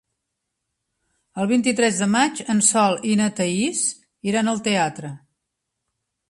[1.43, 3.85] El vint-i-tres de maig en Sol i na Thaís
[4.33, 5.13] iran al teatre.